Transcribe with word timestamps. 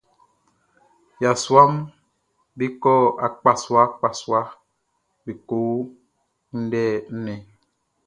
Yasuaʼm 1.23 1.73
be 2.57 2.65
kɔ 2.81 2.93
akpasuaakpasua 3.25 4.39
be 5.23 5.31
ko 5.47 5.57
kunndɛ 6.47 6.83
nnɛn. 7.15 7.41